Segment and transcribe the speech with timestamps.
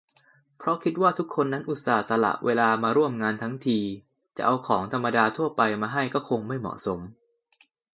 [0.57, 3.79] เพราะคิดว่าทุกคนนั้นอุตส่าห์สละเวลามาร่วมงานทั้งที
[4.37, 6.99] จะเอาของธรรมดาทั่วไปมาให้ก็คงไม่เหมาะสม